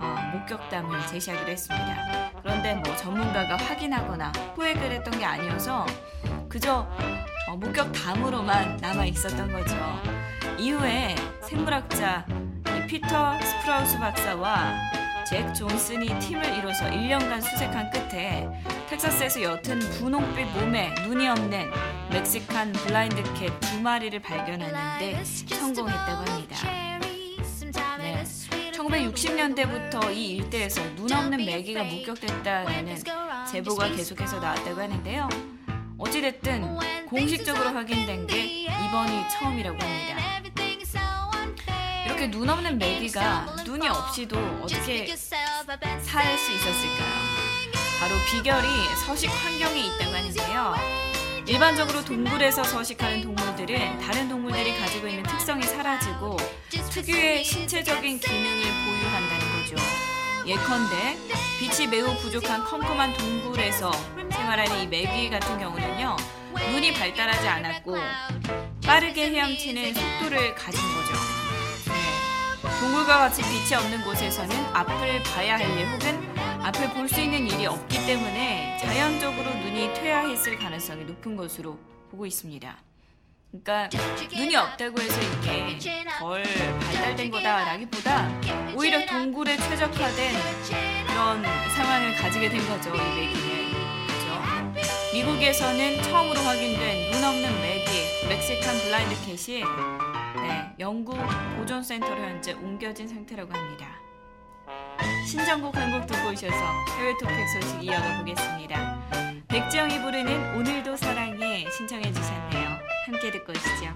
어, 0.00 0.16
목격담을 0.34 1.06
제시하기로 1.06 1.48
했습니다. 1.48 2.32
그런데 2.42 2.74
뭐 2.74 2.96
전문가가 2.96 3.56
확인하거나 3.56 4.32
포획을 4.56 4.90
했던 4.90 5.16
게 5.16 5.24
아니어서 5.24 5.86
그저 6.48 6.88
어, 7.48 7.56
목격담으로만 7.56 8.78
남아 8.78 9.04
있었던 9.06 9.52
거죠. 9.52 10.19
이후에 10.60 11.14
생물학자 11.48 12.26
이 12.28 12.86
피터 12.86 13.40
스프라우스 13.40 13.98
박사와 13.98 14.74
잭 15.26 15.54
존슨이 15.54 16.18
팀을 16.18 16.44
이뤄서 16.58 16.84
1년간 16.86 17.40
수색한 17.40 17.90
끝에 17.90 18.46
텍사스에서 18.88 19.40
옅은 19.42 19.78
분홍빛 19.78 20.46
몸에 20.48 20.94
눈이 21.06 21.26
없는 21.28 21.70
멕시칸 22.10 22.72
블라인드 22.72 23.22
캣 23.34 23.58
두 23.60 23.80
마리를 23.80 24.20
발견하는데 24.20 25.24
성공했다고 25.24 26.30
합니다. 26.30 26.56
네. 27.98 28.22
1960년대부터 28.72 30.12
이 30.12 30.36
일대에서 30.36 30.82
눈 30.96 31.10
없는 31.12 31.38
메기가 31.46 31.84
목격됐다는 31.84 32.96
제보가 33.50 33.88
계속해서 33.90 34.38
나왔다고 34.40 34.80
하는데요. 34.82 35.28
어찌됐든 35.96 36.76
공식적으로 37.08 37.70
확인된 37.70 38.26
게 38.26 38.64
이번이 38.64 39.28
처음이라고 39.30 39.78
합니다. 39.78 40.39
이렇게 42.20 42.36
눈 42.36 42.50
없는 42.50 42.76
메기가 42.76 43.46
눈이 43.64 43.88
없이도 43.88 44.36
어떻게 44.62 45.16
살 45.16 46.36
수 46.36 46.52
있었을까요? 46.52 47.14
바로 47.98 48.14
비결이 48.30 48.66
서식 49.06 49.28
환경에 49.28 49.80
있다고 49.86 50.14
하는데요. 50.14 50.74
일반적으로 51.46 52.04
동굴에서 52.04 52.62
서식하는 52.62 53.22
동물들은 53.22 54.00
다른 54.00 54.28
동물들이 54.28 54.76
가지고 54.78 55.08
있는 55.08 55.22
특성이 55.22 55.62
사라지고 55.62 56.36
특유의 56.90 57.42
신체적인 57.42 58.20
기능을 58.20 58.64
보유한다는 58.64 59.62
거죠. 59.62 59.76
예컨대 60.46 61.16
빛이 61.58 61.86
매우 61.86 62.14
부족한 62.18 62.64
컴컴한 62.64 63.14
동굴에서 63.14 63.90
생활하는 64.30 64.82
이 64.82 64.86
메기 64.88 65.30
같은 65.30 65.58
경우는요. 65.58 66.18
눈이 66.70 66.92
발달하지 66.92 67.48
않았고 67.48 67.96
빠르게 68.84 69.30
헤엄치는 69.30 69.94
속도를 69.94 70.54
가진 70.54 70.82
거죠. 70.82 71.39
네. 72.90 72.96
동굴과 72.96 73.18
같이 73.18 73.42
빛이 73.42 73.74
없는 73.74 74.02
곳에서는 74.02 74.56
앞을 74.74 75.22
봐야 75.22 75.56
할 75.56 75.70
일 75.78 75.86
혹은 75.86 76.62
앞을 76.62 76.90
볼 76.90 77.08
수 77.08 77.20
있는 77.20 77.46
일이 77.46 77.66
없기 77.66 78.04
때문에 78.06 78.78
자연적으로 78.80 79.48
눈이 79.54 79.94
퇴화했을 79.94 80.58
가능성이 80.58 81.04
높은 81.04 81.36
것으로 81.36 81.78
보고 82.10 82.26
있습니다. 82.26 82.76
그러니까 83.52 83.88
눈이 84.36 84.54
없다고 84.56 85.00
해서 85.00 85.20
이게 85.20 85.78
덜 86.18 86.42
발달된 86.42 87.30
거다라기보다 87.30 88.28
오히려 88.76 89.06
동굴에 89.06 89.56
최적화된 89.56 90.34
그런 91.06 91.42
상황을 91.76 92.14
가지게 92.16 92.48
된 92.48 92.68
거죠 92.68 92.94
이 92.94 92.98
메기는 92.98 93.70
그렇죠? 94.06 95.12
미국에서는 95.14 96.02
처음으로 96.02 96.40
확인된 96.40 97.10
눈 97.12 97.24
없는 97.24 97.60
메기 97.62 98.26
멕시칸 98.28 98.78
블라인드 98.78 99.16
캣이 99.26 99.62
네, 100.36 100.74
영국 100.78 101.16
보존센터로 101.56 102.14
현재 102.14 102.52
옮겨진 102.52 103.08
상태라고 103.08 103.52
합니다. 103.52 103.86
신정곡 105.26 105.76
한곡 105.76 106.06
듣고 106.06 106.30
오셔서 106.30 106.56
해외 106.98 107.14
토픽 107.18 107.36
소식 107.48 107.82
이어가 107.82 108.18
보겠습니다. 108.18 109.00
백지영이 109.48 110.00
부르는 110.00 110.56
오늘도 110.56 110.96
사랑해 110.96 111.68
신청해 111.70 112.12
주셨네요. 112.12 112.78
함께 113.06 113.30
듣고 113.30 113.52
오시죠. 113.52 113.94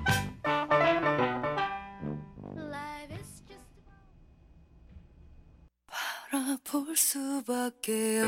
바라볼 6.30 6.96
수밖에 6.96 8.22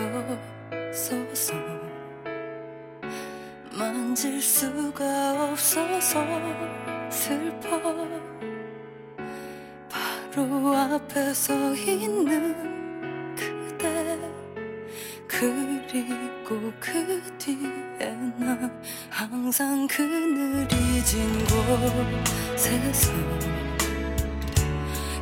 없어서 0.73 1.55
만질 3.73 4.41
수가 4.41 5.51
없어서 5.51 6.96
슬퍼. 7.11 7.81
바로 9.89 10.77
앞에 10.77 11.33
서 11.33 11.75
있는 11.75 12.55
그대 13.35 14.19
그리고 15.27 16.73
그 16.79 17.23
뒤에 17.39 18.11
나. 18.39 18.71
항상 19.11 19.87
그늘이 19.87 21.05
진 21.05 21.45
곳에서 22.55 23.13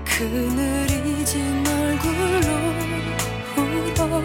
그늘이 0.05 1.25
진 1.25 1.65
얼굴로 1.67 2.49
울어. 3.57 4.21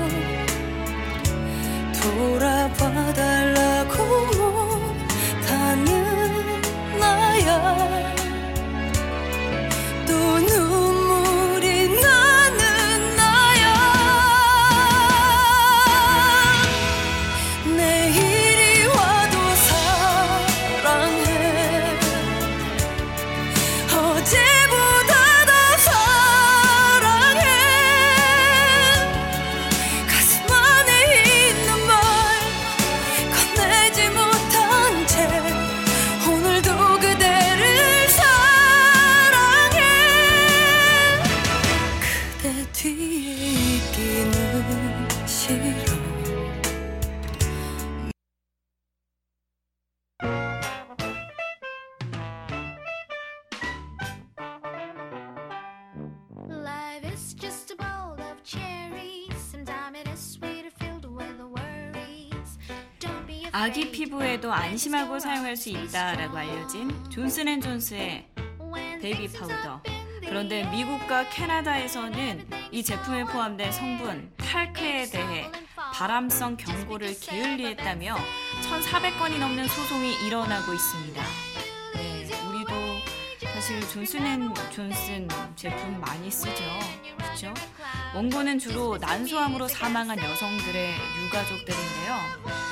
돌아봐 2.02 2.89
아기 63.70 63.92
피부에도 63.92 64.52
안심하고 64.52 65.20
사용할 65.20 65.56
수 65.56 65.70
있다라고 65.70 66.36
알려진 66.36 66.90
존슨앤존슨의 67.12 68.28
베이비 69.00 69.32
파우더. 69.32 69.84
그런데 70.22 70.64
미국과 70.72 71.30
캐나다에서는 71.30 72.50
이 72.72 72.84
제품에 72.84 73.26
포함된 73.26 73.72
성분 73.72 74.32
탈크에 74.38 75.12
대해 75.12 75.52
발암성 75.94 76.58
경고를 76.58 77.16
게을리했다며 77.20 78.16
1,400건이 78.64 79.38
넘는 79.38 79.68
소송이 79.68 80.26
일어나고 80.26 80.74
있습니다. 80.74 81.24
네, 81.94 82.28
우리도 82.48 82.72
사실 83.54 83.88
존슨앤존슨 83.88 85.28
제품 85.56 86.02
많이 86.02 86.32
쓰죠. 86.32 86.64
그렇죠? 87.20 87.54
원고는 88.16 88.58
주로 88.58 88.98
난소암으로 88.98 89.68
사망한 89.68 90.18
여성들의 90.18 90.96
유가족들인데요. 91.24 92.69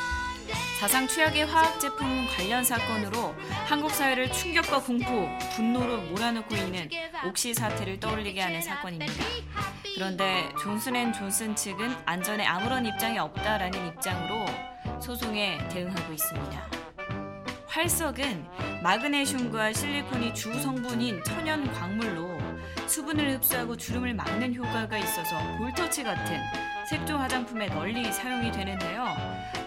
사상 0.78 1.08
최악의 1.08 1.48
화학 1.48 1.80
제품 1.80 2.28
관련 2.28 2.64
사건으로 2.64 3.34
한국 3.66 3.90
사회를 3.90 4.32
충격과 4.32 4.80
공포, 4.82 5.28
분노로 5.56 5.98
몰아넣고 6.02 6.56
있는 6.56 6.88
옥시 7.26 7.56
사태를 7.56 8.00
떠올리게 8.00 8.40
하는 8.40 8.62
사건입니다. 8.62 9.12
그런데 9.96 10.48
존슨앤존슨 10.62 11.56
측은 11.56 11.96
안전에 12.06 12.46
아무런 12.46 12.86
입장이 12.86 13.18
없다라는 13.18 13.88
입장으로 13.88 14.46
소송에 15.02 15.68
대응하고 15.70 16.14
있습니다. 16.14 16.70
활석은 17.66 18.46
마그네슘과 18.84 19.74
실리콘이 19.74 20.36
주 20.36 20.54
성분인 20.62 21.24
천연 21.24 21.74
광물로 21.74 22.38
수분을 22.86 23.34
흡수하고 23.34 23.76
주름을 23.76 24.14
막는 24.14 24.54
효과가 24.54 25.00
있어서 25.00 25.40
볼터치 25.58 26.04
같은 26.04 26.40
색조 26.90 27.18
화장품에 27.18 27.68
널리 27.68 28.12
사용이 28.14 28.50
되는데요. 28.50 29.14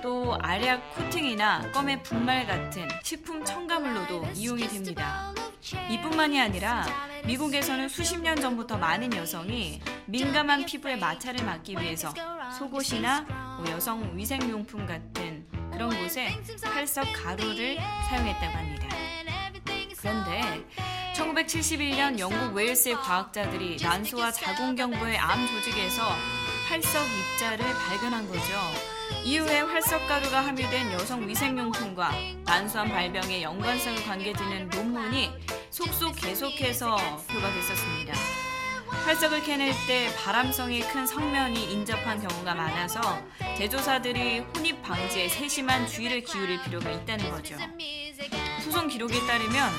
또 0.03 0.39
알약 0.41 0.95
코팅이나 0.95 1.71
껌의 1.71 2.03
분말 2.03 2.47
같은 2.47 2.89
식품 3.03 3.45
첨가물로도 3.45 4.27
이용이 4.35 4.67
됩니다. 4.67 5.31
이뿐만이 5.91 6.41
아니라 6.41 6.87
미국에서는 7.27 7.91
수십 7.91 8.19
년 8.19 8.41
전부터 8.41 8.79
많은 8.79 9.15
여성이 9.15 9.83
민감한 10.07 10.65
피부의 10.65 10.99
마찰을 10.99 11.45
막기 11.45 11.77
위해서 11.79 12.15
속옷이나 12.59 13.59
뭐 13.59 13.71
여성 13.71 14.17
위생용품 14.17 14.87
같은 14.87 15.47
그런 15.71 15.91
곳에 16.03 16.35
활석 16.65 17.07
가루를 17.13 17.77
사용했다고 18.09 18.57
합니다. 18.57 18.89
그런데 19.99 20.65
1971년 21.15 22.19
영국 22.19 22.55
웨일스의 22.55 22.95
과학자들이 22.95 23.77
난소와 23.83 24.33
자궁경부의 24.33 25.19
암 25.19 25.47
조직에서 25.47 26.03
활석 26.71 27.05
입자를 27.05 27.67
발견한 27.75 28.29
거죠. 28.29 28.43
이후에 29.25 29.63
활석 29.63 30.07
가루가 30.07 30.47
함유된 30.47 30.93
여성 30.93 31.29
위생용품과 31.29 32.13
난소암 32.45 32.91
발병의 32.91 33.43
연관성을 33.43 34.05
관계되는 34.05 34.69
논문이 34.69 35.33
속속 35.71 36.15
계속해서 36.15 36.97
표각했었습니다. 37.27 38.15
활석을 38.89 39.43
캐낼 39.43 39.73
때 39.89 40.15
발암성이 40.15 40.83
큰 40.83 41.05
성면이 41.09 41.73
인접한 41.73 42.25
경우가 42.25 42.55
많아서 42.55 43.21
제조사들이 43.59 44.39
혼입 44.55 44.81
방지에 44.81 45.29
세심한 45.29 45.89
주의를 45.89 46.21
기울일 46.21 46.63
필요가 46.63 46.89
있다는 46.89 47.31
거죠. 47.31 47.57
소송 48.63 48.87
기록에 48.87 49.19
따르면 49.27 49.71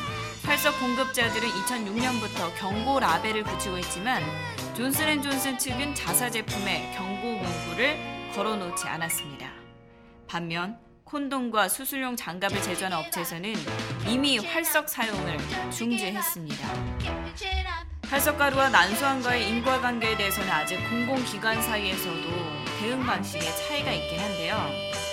활석 0.44 0.80
공급자들은 0.80 1.48
2006년부터 1.48 2.56
경고 2.58 3.00
라벨을 3.00 3.44
붙이고 3.44 3.78
있지만 3.78 4.24
존슨앤존슨 4.76 5.58
측은 5.58 5.94
자사 5.94 6.30
제품에 6.30 6.94
경고 6.96 7.38
문구를 7.38 7.98
걸어놓지 8.34 8.88
않았습니다. 8.88 9.52
반면 10.28 10.80
콘돔과 11.04 11.70
수술용 11.70 12.16
장갑을 12.16 12.62
제조하는 12.62 12.98
업체에서는 12.98 13.54
이미 14.08 14.40
활석 14.40 14.90
사용을 14.90 15.38
중지했습니다. 15.72 16.68
활석가루와 18.10 18.70
난소암과의 18.70 19.48
인과관계에 19.50 20.18
대해서는 20.18 20.50
아직 20.50 20.78
공공기관 20.90 21.62
사이에서도 21.62 22.30
대응 22.80 23.06
방식에 23.06 23.42
차이가 23.42 23.92
있긴 23.92 24.20
한데요. 24.20 25.11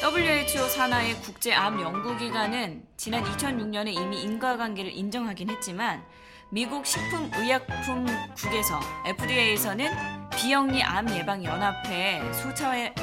네. 0.00 0.06
WHO 0.06 0.68
산하의 0.68 1.14
국제암연구기관은 1.22 2.84
지난 2.96 3.24
2006년에 3.24 3.88
이미 3.88 4.22
인과관계를 4.22 4.92
인정하긴 4.92 5.50
했지만 5.50 6.04
미국 6.50 6.86
식품의약품국에서 6.86 8.80
FDA에서는 9.06 9.90
비영리 10.30 10.82
암 10.84 11.10
예방 11.10 11.44
연합회에 11.44 12.32
수차례, 12.32 12.94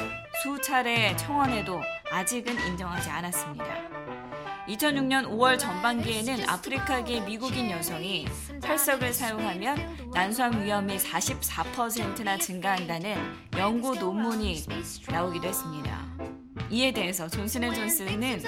수차례 0.42 1.14
청원해도 1.16 1.80
아직은 2.10 2.58
인정하지 2.66 3.10
않았습니다. 3.10 3.66
2006년 4.66 5.28
5월 5.28 5.58
전반기에는 5.58 6.48
아프리카계 6.48 7.20
미국인 7.20 7.70
여성이 7.70 8.26
활석을 8.64 9.12
사용하면 9.12 10.10
난소암 10.12 10.64
위험이 10.64 10.96
44%나 10.96 12.38
증가한다는 12.38 13.16
연구 13.58 13.94
논문이 13.94 14.64
나오기도 15.08 15.46
했습니다. 15.46 16.35
이에 16.70 16.92
대해서 16.92 17.28
존슨앤존슨은 17.28 18.42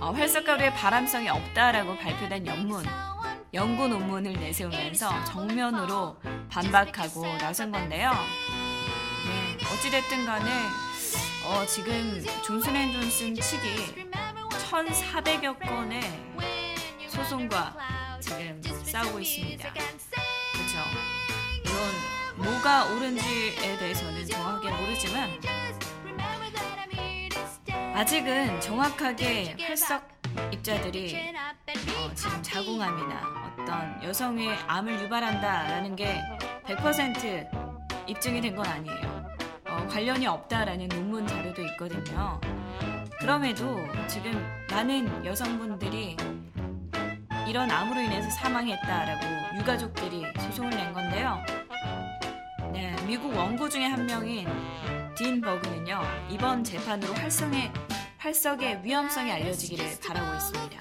어, 0.00 0.10
활석가루의 0.10 0.74
발암성이 0.74 1.28
없다라고 1.28 1.96
발표된 1.96 2.46
연문, 2.46 2.84
연구 3.54 3.88
논문을 3.88 4.34
내세우면서 4.34 5.24
정면으로 5.24 6.16
반박하고 6.50 7.22
나선 7.38 7.72
건데요. 7.72 8.10
네, 8.10 9.64
어찌됐든 9.64 10.26
간에 10.26 10.50
어, 11.46 11.64
지금 11.66 12.24
존슨앤존슨 12.44 13.34
측이 13.34 14.06
1,400여 14.70 15.58
건의 15.58 16.00
소송과 17.08 18.18
지금 18.20 18.60
싸우고 18.84 19.20
있습니다. 19.20 19.72
그렇죠. 19.72 20.78
이건 21.64 22.44
뭐가 22.44 22.84
옳은지에 22.86 23.78
대해서는 23.78 24.26
정확하게 24.26 24.70
모르지만 24.70 25.30
아직은 27.96 28.60
정확하게 28.60 29.56
팔석 29.56 30.06
입자들이 30.52 31.16
어, 31.96 32.14
지금 32.14 32.42
자궁암이나 32.42 33.54
어떤 33.58 34.02
여성의 34.04 34.50
암을 34.68 35.00
유발한다라는 35.04 35.96
게 35.96 36.20
100% 36.66 38.06
입증이 38.06 38.42
된 38.42 38.54
건 38.54 38.66
아니에요. 38.66 39.26
어, 39.70 39.86
관련이 39.88 40.26
없다라는 40.26 40.88
논문 40.88 41.26
자료도 41.26 41.62
있거든요. 41.68 42.38
그럼에도 43.18 43.82
지금 44.06 44.46
많은 44.70 45.24
여성분들이 45.24 46.18
이런 47.48 47.70
암으로 47.70 47.98
인해서 47.98 48.28
사망했다라고 48.28 49.56
유가족들이 49.58 50.22
소송을 50.38 50.68
낸 50.68 50.92
건데요. 50.92 51.42
네, 52.74 52.94
미국 53.06 53.34
원고 53.34 53.66
중에 53.70 53.86
한 53.86 54.04
명인 54.04 54.46
딘 55.16 55.40
버그는요 55.40 56.02
이번 56.30 56.62
재판으로 56.62 57.14
활성의 57.14 57.72
활석의 58.18 58.80
위험성이 58.84 59.32
알려지기를 59.32 59.98
바라고 60.06 60.34
있습니다. 60.36 60.76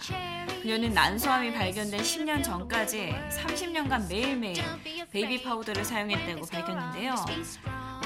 그녀는 0.61 0.93
난소암이 0.93 1.53
발견된 1.53 2.01
10년 2.01 2.43
전까지 2.43 3.13
30년간 3.29 4.09
매일매일 4.09 4.61
베이비 5.11 5.43
파우더를 5.43 5.85
사용했다고 5.85 6.47
밝혔는데요. 6.47 7.15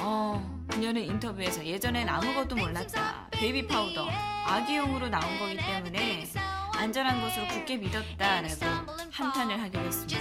어, 0.01 0.65
그녀는 0.67 1.01
인터뷰에서 1.01 1.65
예전엔 1.65 2.07
아무것도 2.09 2.55
몰랐다. 2.57 3.27
베이비 3.31 3.67
파우더 3.67 4.07
아기용으로 4.45 5.07
나온 5.09 5.39
거기 5.39 5.57
때문에 5.57 6.27
안전한 6.75 7.21
것으로 7.21 7.47
굳게 7.47 7.77
믿었다라고 7.77 8.91
한탄을 9.11 9.59
하기도 9.61 9.79
했습니다. 9.79 10.19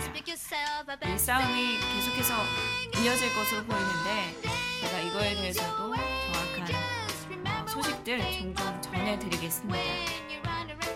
이 1.13 1.19
싸움이 1.19 1.79
계속해서 1.95 2.35
이어질 3.03 3.35
것으로 3.35 3.65
보이는데 3.65 4.59
제가 4.81 5.01
이거에 5.01 5.35
대해서도 5.35 5.88
어, 8.09 8.17
소식들 8.17 8.33
종종 8.33 8.81
전해드리겠습니다. 8.81 9.79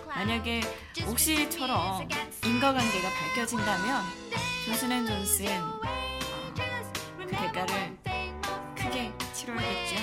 만약에 0.07 0.63
옥시처럼 1.07 2.09
인과관계가 2.45 3.09
밝혀진다면 3.11 4.03
존슨앤존슨 4.65 5.47
어, 5.59 5.81
그 7.19 7.27
대가를 7.27 7.99
크게 8.75 9.13
치러야겠죠. 9.35 9.97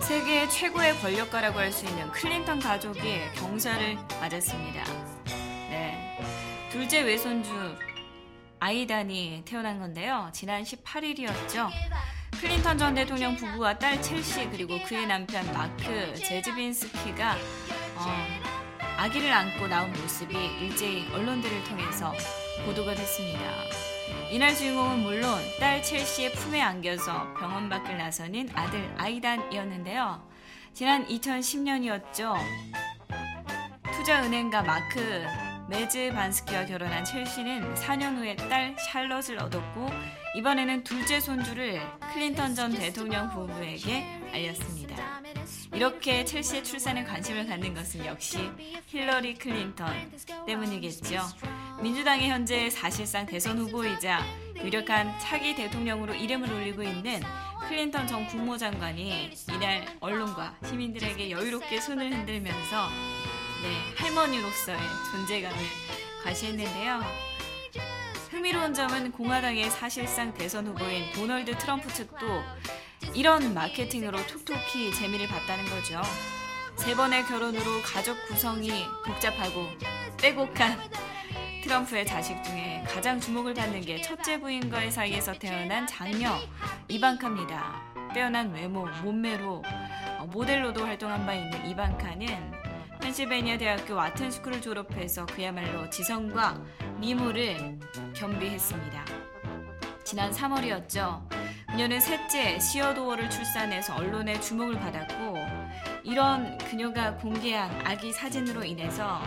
세계 0.00 0.48
최고의 0.48 0.98
권력가라고 1.00 1.58
할 1.60 1.72
수 1.72 1.84
있는 1.84 2.10
클린턴 2.10 2.58
가족이 2.58 3.20
경사를 3.36 3.96
맞았습니다. 4.20 4.84
네. 5.70 6.18
둘째 6.72 7.02
외손주 7.02 7.50
아이단이 8.58 9.42
태어난 9.44 9.78
건데요. 9.78 10.30
지난 10.32 10.62
18일이었죠. 10.62 11.70
클린턴 12.40 12.78
전 12.78 12.94
대통령 12.94 13.36
부부와 13.36 13.78
딸 13.78 14.00
첼시 14.02 14.48
그리고 14.50 14.78
그의 14.84 15.06
남편 15.06 15.50
마크 15.52 16.14
메즈빈스키가 16.16 17.36
어, 17.96 18.26
아기를 18.98 19.32
안고 19.32 19.66
나온 19.68 19.90
모습이 19.92 20.34
일제히 20.60 21.08
언론들을 21.12 21.64
통해서 21.64 22.12
보도가 22.64 22.94
됐습니다. 22.94 23.40
이날 24.30 24.54
주인공은 24.54 25.02
물론 25.02 25.38
딸 25.58 25.82
첼시의 25.82 26.32
품에 26.32 26.60
안겨서 26.60 27.34
병원 27.34 27.68
밖을 27.68 27.96
나서는 27.96 28.50
아들 28.54 28.94
아이단이었는데요. 28.98 30.26
지난 30.74 31.06
2010년이었죠. 31.06 32.36
투자은행가 33.92 34.62
마크 34.62 35.24
메즈빈스키와 35.68 36.64
결혼한 36.66 37.04
첼시는 37.04 37.74
4년 37.74 38.16
후에 38.18 38.36
딸 38.36 38.76
샬럿을 38.78 39.38
얻었고 39.40 39.90
이번에는 40.36 40.84
둘째 40.84 41.18
손주를 41.18 41.80
클린턴 42.12 42.54
전 42.54 42.70
대통령 42.72 43.28
부부에게 43.30 44.04
알렸습니다. 44.32 45.22
이렇게 45.72 46.24
첼시의 46.24 46.62
출산에 46.62 47.02
관심을 47.02 47.46
갖는 47.46 47.74
것은 47.74 48.06
역시 48.06 48.38
힐러리 48.86 49.34
클린턴 49.34 50.12
때문이겠죠. 50.46 51.20
민주당의 51.82 52.30
현재 52.30 52.70
사실상 52.70 53.26
대선 53.26 53.58
후보이자 53.58 54.20
유력한 54.62 55.18
차기 55.18 55.54
대통령으로 55.56 56.14
이름을 56.14 56.50
올리고 56.52 56.82
있는 56.82 57.20
클린턴 57.68 58.06
전 58.06 58.26
국무장관이 58.28 59.32
이날 59.52 59.84
언론과 60.00 60.56
시민들에게 60.64 61.30
여유롭게 61.30 61.80
손을 61.80 62.12
흔들면서 62.12 62.88
네, 63.62 63.94
할머니로서의 63.96 64.78
존재감을 65.10 65.56
과시했는데요. 66.24 67.02
흥미로운 68.30 68.74
점은 68.74 69.12
공화당의 69.12 69.70
사실상 69.70 70.34
대선 70.34 70.66
후보인 70.66 71.12
도널드 71.12 71.56
트럼프 71.58 71.92
측도 71.92 72.42
이런 73.14 73.54
마케팅으로 73.54 74.26
톡톡히 74.26 74.92
재미를 74.92 75.26
봤다는 75.26 75.64
거죠. 75.70 76.02
세 76.76 76.94
번의 76.94 77.24
결혼으로 77.24 77.82
가족 77.82 78.16
구성이 78.26 78.70
복잡하고 79.06 79.66
빼곡한 80.20 80.78
트럼프의 81.62 82.06
자식 82.06 82.42
중에 82.44 82.84
가장 82.86 83.18
주목을 83.18 83.54
받는 83.54 83.80
게 83.80 84.00
첫째 84.00 84.38
부인과의 84.38 84.92
사이에서 84.92 85.32
태어난 85.32 85.86
장녀 85.86 86.38
이방카입니다. 86.88 87.82
빼어난 88.14 88.52
외모, 88.52 88.86
몸매로 89.02 89.64
어, 90.18 90.28
모델로도 90.30 90.84
활동한 90.84 91.26
바 91.26 91.34
있는 91.34 91.68
이방카는 91.68 92.65
펜실베니아 93.00 93.58
대학교 93.58 93.94
와튼스쿨을 93.94 94.60
졸업해서 94.60 95.26
그야말로 95.26 95.88
지성과 95.90 96.62
미모를 96.98 97.78
겸비했습니다. 98.14 99.04
지난 100.04 100.30
3월이었죠. 100.30 101.28
그녀는 101.68 102.00
셋째 102.00 102.58
시어도어를 102.58 103.28
출산해서 103.28 103.96
언론의 103.96 104.40
주목을 104.40 104.78
받았고 104.78 105.34
이런 106.04 106.56
그녀가 106.58 107.14
공개한 107.16 107.70
아기 107.86 108.12
사진으로 108.12 108.64
인해서 108.64 109.20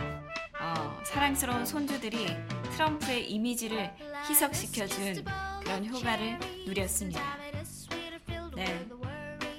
어, 0.60 1.00
사랑스러운 1.04 1.64
손주들이 1.64 2.26
트럼프의 2.72 3.30
이미지를 3.30 3.90
희석시켜준 4.28 5.24
그런 5.62 5.86
효과를 5.86 6.38
누렸습니다. 6.66 7.22
네, 8.56 8.86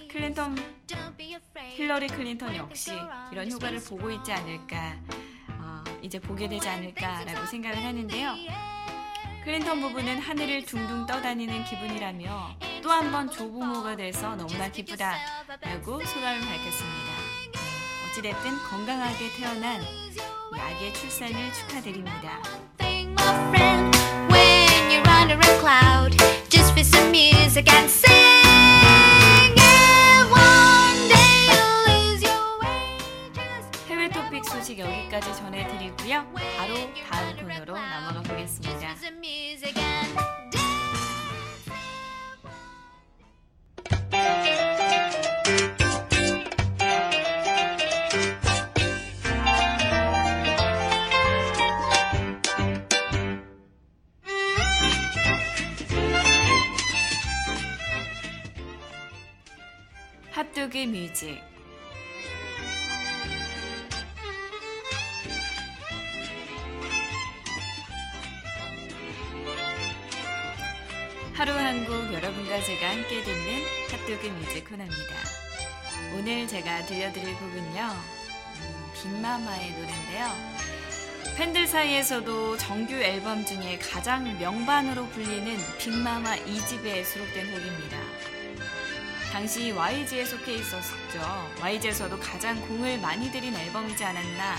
클린턴 0.10 0.56
힐러리 1.76 2.08
클린턴 2.08 2.56
역시 2.56 2.92
이런 3.32 3.52
효과를 3.52 3.82
보고 3.84 4.12
있지 4.12 4.32
않을까, 4.32 4.96
어, 5.60 5.84
이제 6.02 6.20
보게 6.20 6.48
되지 6.48 6.68
않을까라고 6.68 7.46
생각을 7.46 7.84
하는데요. 7.84 8.36
클린턴 9.44 9.82
부부는 9.82 10.20
하늘을 10.20 10.66
둥둥 10.66 11.06
떠다니는 11.08 11.64
기분이라며 11.66 12.58
또 12.84 12.90
한 12.92 13.12
번 13.12 13.30
조부모가 13.30 13.96
돼서 13.96 14.36
너무나 14.36 14.70
기쁘다라고 14.70 16.04
소감을 16.06 16.40
밝혔습니다. 16.42 17.12
어찌됐든 18.12 18.58
건강하게 18.70 19.32
태어난 19.38 19.82
이 19.82 20.60
아기의 20.60 20.94
출산을 20.94 21.54
축하드립니다. 21.54 22.42
토픽 34.42 34.46
소식 34.46 34.80
여기까지 34.80 35.36
전해드리고요. 35.36 36.34
바로 36.58 36.76
다음 37.10 37.38
코너로 37.38 37.74
넘어가 37.76 38.22
보겠습니다. 38.24 38.96
핫도그 60.32 60.78
뮤직 60.88 61.51
하루 71.42 71.54
한곡 71.54 72.14
여러분과 72.14 72.62
제가 72.62 72.92
함께 72.92 73.24
듣는 73.24 73.64
핫도그 73.90 74.28
뮤직 74.28 74.70
코너입니다. 74.70 75.16
오늘 76.16 76.48
제가 76.48 76.86
들려드릴 76.86 77.34
곡은요. 77.34 77.82
음, 77.82 78.92
빅마마의 78.94 79.72
노래인데요. 79.72 80.28
팬들 81.36 81.66
사이에서도 81.66 82.58
정규 82.58 82.94
앨범 82.94 83.44
중에 83.44 83.80
가장 83.80 84.38
명반으로 84.38 85.08
불리는 85.08 85.58
빅마마 85.80 86.36
2집에 86.36 87.04
수록된 87.04 87.50
곡입니다. 87.52 87.98
당시 89.32 89.72
YG에 89.72 90.24
속해 90.24 90.54
있었죠. 90.54 91.52
YG에서도 91.60 92.20
가장 92.20 92.62
공을 92.68 93.00
많이 93.00 93.32
들인 93.32 93.56
앨범이지 93.56 94.04
않았나 94.04 94.58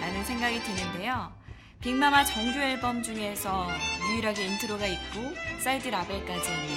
라는 0.00 0.24
생각이 0.24 0.62
드는데요. 0.62 1.39
빅마마 1.80 2.22
정규 2.24 2.58
앨범 2.58 3.02
중에서 3.02 3.66
유일하게 4.10 4.44
intro가 4.44 4.86
있고 4.86 5.34
side 5.60 5.88
label까지 5.88 6.50
있는 6.50 6.76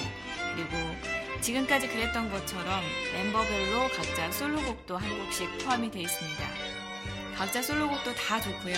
그리고 0.54 1.40
지금까지 1.42 1.88
그랬던 1.88 2.30
것처럼 2.30 2.80
멤버별로 3.12 3.88
각자 3.94 4.32
솔로곡도 4.32 4.96
한 4.96 5.18
곡씩 5.18 5.58
포함이 5.58 5.90
되어 5.90 6.00
있습니다. 6.00 6.42
각자 7.36 7.60
솔로곡도 7.60 8.14
다 8.14 8.40
좋고요. 8.40 8.76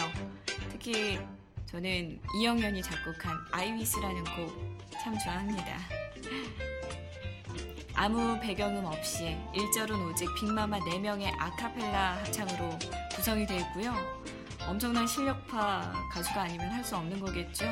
특히 0.73 1.21
저는 1.67 2.21
이영현이 2.41 2.83
작곡한 2.83 3.39
I 3.53 3.59
Wish라는 3.59 4.25
곡 4.25 4.79
참 5.01 5.17
좋아합니다. 5.17 5.79
아무 7.95 8.41
배경음 8.41 8.85
없이 8.85 9.37
1절은 9.55 10.11
오직 10.11 10.29
빅마마 10.35 10.81
4명의 10.81 11.33
아카펠라 11.39 12.17
합창으로 12.17 12.77
구성이 13.15 13.47
되어 13.47 13.59
있고요. 13.61 13.95
엄청난 14.67 15.07
실력파 15.07 15.93
가수가 16.13 16.43
아니면 16.43 16.71
할 16.71 16.85
수 16.85 16.97
없는 16.97 17.19
거겠죠. 17.21 17.65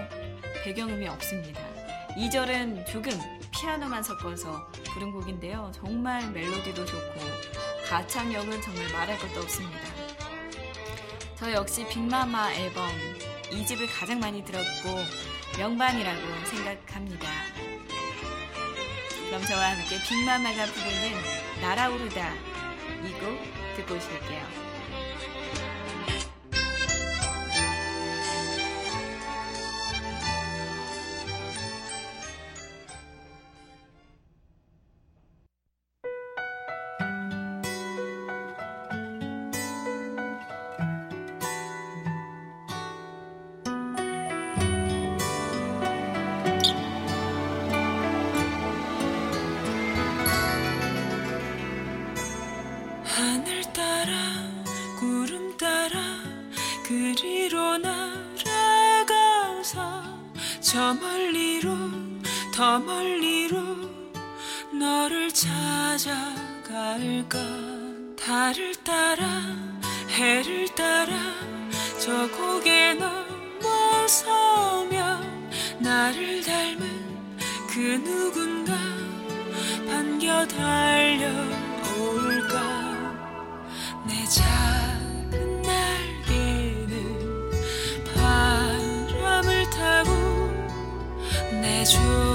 배경음이 0.64 1.07
없습니다. 1.09 1.61
2절은 2.16 2.87
조금 2.87 3.12
피아노만 3.52 4.02
섞어서 4.02 4.68
부른 4.92 5.12
곡인데요. 5.12 5.70
정말 5.74 6.28
멜로디도 6.30 6.85
좋고 6.85 7.20
가창력은 7.88 8.61
정말 8.62 8.92
말할 8.92 9.18
것도 9.18 9.40
없습니다. 9.40 9.78
저 11.37 11.52
역시 11.52 11.87
빅마마 11.88 12.52
앨범 12.54 12.88
2집을 13.50 13.87
가장 13.98 14.18
많이 14.20 14.44
들었고 14.44 14.96
명반이라고 15.59 16.20
생각합니다. 16.46 17.28
그럼 19.28 19.42
저와 19.46 19.70
함께 19.76 19.98
빅마마가 20.09 20.64
부르는 20.66 21.12
날아오르다 21.61 22.33
이 23.04 23.12
곡 23.20 23.76
듣고 23.76 23.94
오실게요. 23.96 24.63
그 77.75 77.81
누군가 78.05 78.72
반겨 79.89 80.47
달려올까? 80.47 81.35
내 84.07 84.25
작은 84.27 85.61
날개는 85.62 86.95
바람을 88.14 89.70
타고 89.70 90.12
내좁 91.61 92.34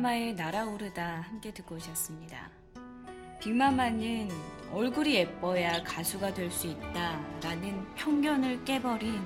빅마마의 0.00 0.34
날아오르다 0.34 1.26
함께 1.28 1.52
듣고 1.52 1.74
오셨습니다. 1.74 2.48
빅마마는 3.40 4.30
얼굴이 4.72 5.14
예뻐야 5.14 5.82
가수가 5.82 6.32
될 6.32 6.50
수 6.50 6.68
있다 6.68 7.20
라는 7.42 7.86
편견을 7.96 8.64
깨버린 8.64 9.20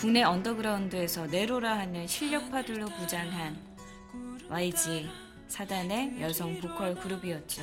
국내 0.00 0.24
언더그라운드에서 0.24 1.26
네로라 1.26 1.78
하는 1.78 2.06
실력파들로 2.06 2.86
부장한 2.86 3.56
YG 4.48 5.08
사단의 5.46 6.20
여성 6.20 6.60
보컬 6.60 6.96
그룹이었죠. 6.96 7.62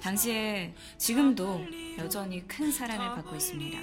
당시에 0.00 0.72
지금도 0.96 1.66
여전히 1.98 2.46
큰 2.46 2.70
사랑을 2.70 3.16
받고 3.16 3.34
있습니다. 3.36 3.78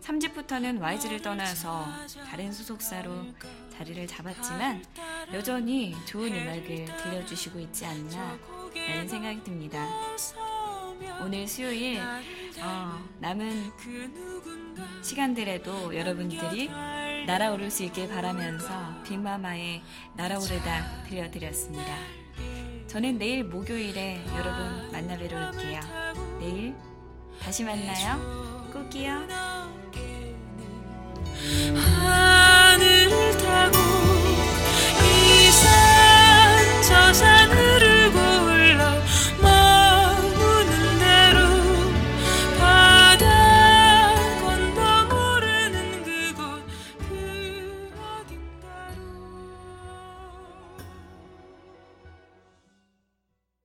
3집부터는 0.00 0.80
YG를 0.80 1.22
떠나서 1.22 1.86
다른 2.28 2.52
소속사로 2.52 3.26
자리를 3.72 4.06
잡았지만 4.06 4.84
여전히 5.32 5.94
좋은 6.06 6.32
음악을 6.32 6.84
들려주시고 6.84 7.60
있지 7.60 7.86
않나 7.86 8.38
라는 8.74 9.08
생각이 9.08 9.42
듭니다. 9.44 9.86
오늘 11.22 11.46
수요일 11.46 12.00
어, 12.62 12.98
남은 13.20 13.72
시간들에도 15.02 15.96
여러분들이 15.96 16.68
날아오를 17.26 17.70
수 17.70 17.84
있길 17.84 18.08
바라면서 18.08 19.02
빅마마의 19.04 19.82
날아오르다 20.14 21.04
들려드렸습니다. 21.04 22.19
저는 22.90 23.18
내일 23.18 23.44
목요일에 23.44 24.20
여러분 24.36 24.90
만나 24.90 25.16
뵈러 25.16 25.46
올게요. 25.46 25.80
내일 26.40 26.74
다시 27.40 27.62
만나요. 27.62 28.68
꼭이요. 28.72 29.28
아. 31.76 32.29